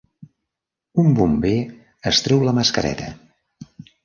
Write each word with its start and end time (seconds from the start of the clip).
Un 1.03 1.11
bomber 1.19 1.53
es 2.13 2.23
treu 2.29 2.47
la 2.49 2.55
mascareta. 2.61 3.13